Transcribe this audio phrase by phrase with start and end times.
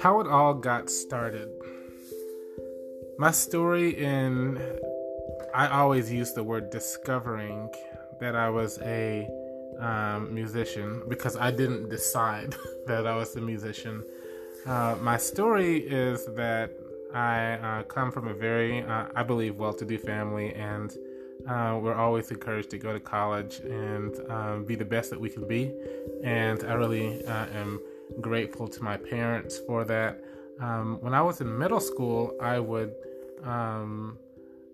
[0.00, 1.50] How it all got started.
[3.18, 4.60] My story in
[5.54, 7.70] I always use the word discovering
[8.20, 9.28] that I was a
[9.78, 12.56] um, musician because I didn't decide
[12.86, 14.04] that I was a musician.
[14.66, 16.70] Uh, my story is that
[17.14, 20.92] I uh, come from a very, uh, I believe, well to do family, and
[21.46, 25.30] uh, we're always encouraged to go to college and um, be the best that we
[25.30, 25.72] can be.
[26.22, 27.80] And I really uh, am
[28.20, 30.22] grateful to my parents for that.
[30.60, 32.92] Um, when I was in middle school, I would
[33.44, 34.18] um,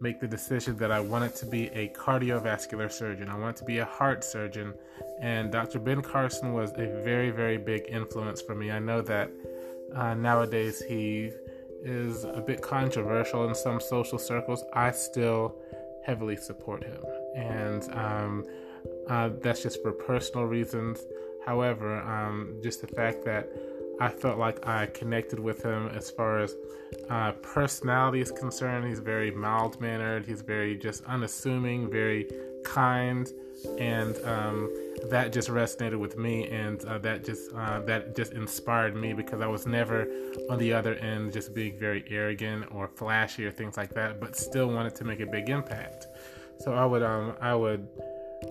[0.00, 3.28] make the decision that I wanted to be a cardiovascular surgeon.
[3.28, 4.74] I wanted to be a heart surgeon.
[5.20, 5.78] And Dr.
[5.78, 8.70] Ben Carson was a very, very big influence for me.
[8.70, 9.30] I know that
[9.94, 11.30] uh, nowadays he
[11.84, 14.64] is a bit controversial in some social circles.
[14.72, 15.56] I still
[16.04, 17.02] heavily support him.
[17.36, 18.44] And um,
[19.08, 21.04] uh, that's just for personal reasons.
[21.44, 23.48] However, um, just the fact that
[24.00, 26.54] I felt like I connected with him as far as
[27.08, 28.86] uh, personality is concerned.
[28.86, 32.28] He's very mild mannered, he's very just unassuming, very
[32.64, 33.30] kind,
[33.78, 34.70] and um,
[35.04, 39.40] that just resonated with me, and uh, that just uh, that just inspired me because
[39.40, 40.06] I was never
[40.50, 44.36] on the other end, just being very arrogant or flashy or things like that, but
[44.36, 46.06] still wanted to make a big impact.
[46.58, 47.86] So I would um, I would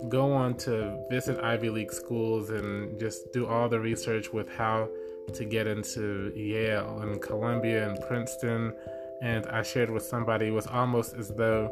[0.08, 4.88] go on to visit Ivy League schools and just do all the research with how
[5.32, 8.74] to get into Yale and Columbia and Princeton.
[9.22, 11.70] And I shared with somebody, it was almost as though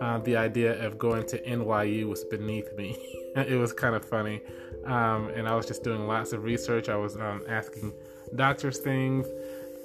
[0.00, 2.98] uh, the idea of going to NYU was beneath me.
[3.36, 4.42] it was kind of funny.
[4.84, 6.88] Um, and I was just doing lots of research.
[6.88, 7.92] I was um, asking
[8.36, 9.26] doctors things,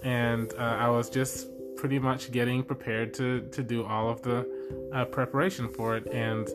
[0.04, 4.48] and uh, I was just pretty much getting prepared to, to do all of the
[4.94, 6.08] uh, preparation for it.
[6.08, 6.48] And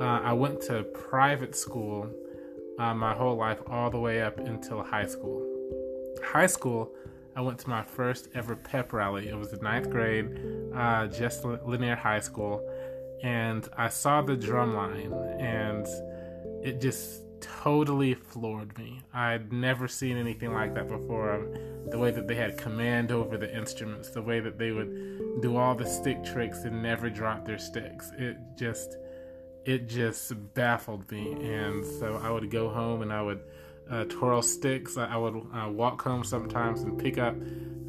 [0.00, 2.08] uh, I went to private school
[2.78, 5.44] uh, my whole life, all the way up until high school.
[6.22, 6.92] High school,
[7.36, 9.28] I went to my first ever pep rally.
[9.28, 10.28] It was the ninth grade,
[10.74, 12.68] uh, just Lanier High School,
[13.22, 15.86] and I saw the drum line, and
[16.64, 19.00] it just totally floored me.
[19.12, 21.46] I'd never seen anything like that before.
[21.86, 25.56] The way that they had command over the instruments, the way that they would do
[25.56, 28.10] all the stick tricks and never drop their sticks.
[28.18, 28.96] It just
[29.64, 31.32] it just baffled me.
[31.32, 33.40] And so I would go home and I would
[33.90, 34.96] uh, twirl sticks.
[34.96, 37.34] I, would uh, walk home sometimes and pick up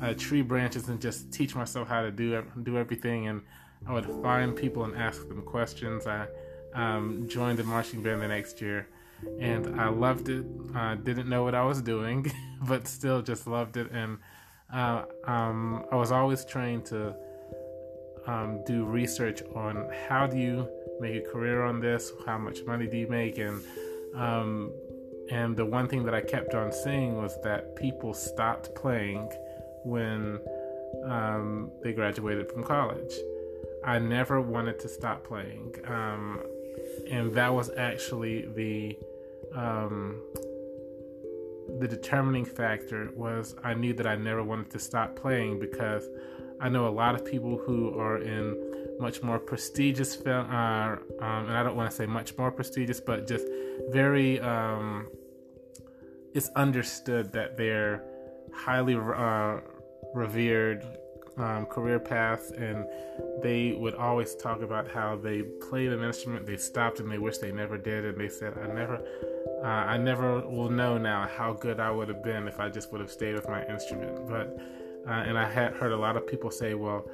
[0.01, 3.27] uh, tree branches and just teach myself how to do do everything.
[3.27, 3.41] And
[3.87, 6.07] I would find people and ask them questions.
[6.07, 6.27] I
[6.73, 8.88] um, joined the marching band the next year,
[9.39, 10.45] and I loved it.
[10.75, 12.31] I didn't know what I was doing,
[12.67, 13.91] but still just loved it.
[13.91, 14.17] And
[14.71, 17.15] uh, um, I was always trained to
[18.27, 20.67] um, do research on how do you
[20.99, 22.11] make a career on this?
[22.25, 23.38] How much money do you make?
[23.38, 23.63] And
[24.15, 24.71] um,
[25.31, 29.31] and the one thing that I kept on seeing was that people stopped playing
[29.84, 30.40] when
[31.06, 33.13] um, they graduated from college.
[33.85, 36.41] I never wanted to stop playing, um,
[37.09, 38.97] and that was actually the
[39.56, 40.22] um,
[41.79, 43.09] the determining factor.
[43.16, 46.09] Was I knew that I never wanted to stop playing because
[46.59, 51.45] I know a lot of people who are in much more prestigious film, uh, um,
[51.47, 53.45] and I don't want to say much more prestigious, but just
[53.91, 54.39] very.
[54.39, 55.07] Um,
[56.34, 58.03] it's understood that they're
[58.53, 59.59] highly uh,
[60.13, 60.85] revered
[61.38, 62.85] um, career paths, and
[63.41, 67.38] they would always talk about how they played an instrument, they stopped, and they wish
[67.38, 69.01] they never did, and they said, "I never."
[69.63, 72.91] Uh, I never will know now how good I would have been if I just
[72.91, 74.29] would have stayed with my instrument.
[74.29, 74.57] But,
[75.06, 77.09] uh, and I had heard a lot of people say, well,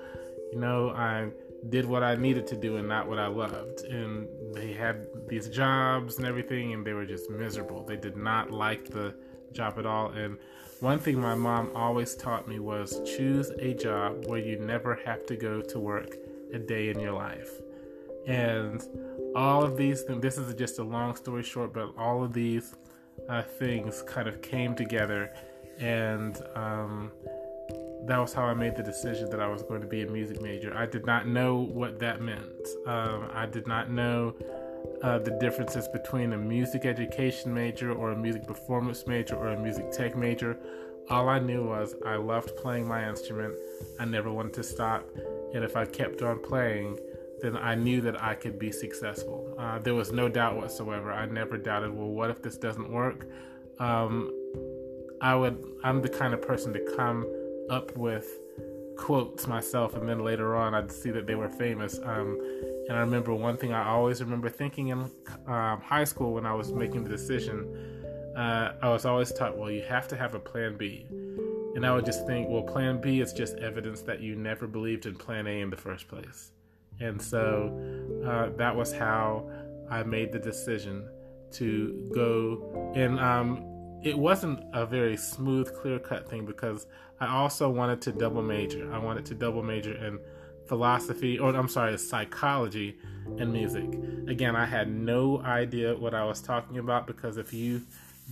[0.52, 1.30] you know, I
[1.70, 3.82] did what I needed to do and not what I loved.
[3.82, 7.84] And they had these jobs and everything, and they were just miserable.
[7.84, 9.16] They did not like the
[9.52, 10.10] job at all.
[10.10, 10.38] And
[10.80, 15.26] one thing my mom always taught me was choose a job where you never have
[15.28, 16.16] to go to work
[16.54, 17.50] a day in your life.
[18.28, 18.84] And
[19.36, 22.76] all of these things, this is just a long story short, but all of these
[23.30, 25.34] uh, things kind of came together.
[25.80, 27.12] And, um,
[28.08, 30.42] that was how I made the decision that I was going to be a music
[30.42, 30.76] major.
[30.76, 32.68] I did not know what that meant.
[32.86, 34.36] Um, I did not know
[35.02, 39.60] uh, the differences between a music education major or a music performance major or a
[39.60, 40.58] music tech major.
[41.10, 43.56] All I knew was I loved playing my instrument.
[44.00, 45.08] I never wanted to stop.
[45.54, 47.00] And if I kept on playing,
[47.42, 49.56] then I knew that I could be successful.
[49.58, 51.12] Uh, there was no doubt whatsoever.
[51.12, 53.28] I never doubted, well, what if this doesn't work?
[53.80, 54.32] Um,
[55.22, 57.26] I would, I'm the kind of person to come
[57.70, 58.28] up with
[58.98, 62.00] quotes myself, and then later on I'd see that they were famous.
[62.04, 62.40] Um,
[62.88, 65.00] And I remember one thing I always remember thinking in
[65.48, 67.58] um, high school when I was making the decision,
[68.38, 71.08] uh, I was always taught, well, you have to have a plan B.
[71.76, 75.08] And I would just think, well, plan B is just evidence that you never believed
[75.08, 76.52] in plan A in the first place.
[77.00, 77.44] And so
[78.24, 79.50] uh, that was how
[79.90, 81.10] I made the decision
[81.54, 82.94] to go.
[82.96, 83.66] And um,
[84.06, 86.86] it wasn't a very smooth, clear cut thing because
[87.20, 88.94] I also wanted to double major.
[88.94, 90.20] I wanted to double major in
[90.68, 92.98] philosophy, or I'm sorry, psychology
[93.40, 93.86] and music.
[94.28, 97.84] Again, I had no idea what I was talking about because if you've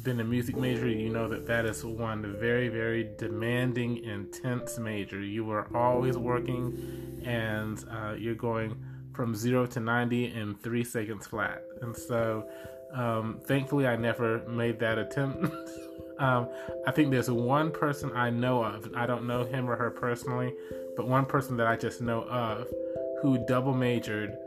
[0.03, 5.21] been a music major, you know that that is one very, very demanding, intense major.
[5.21, 8.75] You are always working and uh, you're going
[9.13, 11.63] from zero to 90 in three seconds flat.
[11.81, 12.47] And so,
[12.93, 15.45] um, thankfully, I never made that attempt.
[16.19, 16.49] um,
[16.85, 20.53] I think there's one person I know of, I don't know him or her personally,
[20.95, 22.67] but one person that I just know of
[23.21, 24.37] who double majored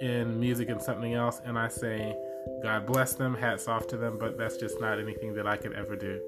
[0.00, 1.40] in music and something else.
[1.44, 2.16] And I say,
[2.62, 5.72] God bless them, hats off to them, but that's just not anything that I could
[5.72, 6.20] ever do.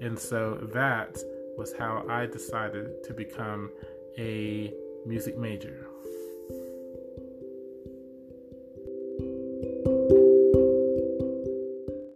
[0.00, 1.18] And so that
[1.56, 3.70] was how I decided to become
[4.18, 4.72] a
[5.06, 5.88] music major.